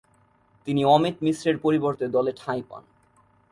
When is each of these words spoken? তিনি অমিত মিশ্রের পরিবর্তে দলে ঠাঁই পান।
তিনি 0.67 0.81
অমিত 0.85 1.15
মিশ্রের 1.21 1.57
পরিবর্তে 1.57 2.05
দলে 2.07 2.31
ঠাঁই 2.37 2.61
পান। 2.69 2.83